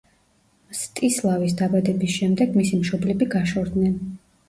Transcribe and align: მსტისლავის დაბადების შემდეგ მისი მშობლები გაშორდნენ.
მსტისლავის 0.71 1.55
დაბადების 1.61 2.17
შემდეგ 2.17 2.59
მისი 2.63 2.83
მშობლები 2.83 3.33
გაშორდნენ. 3.39 3.99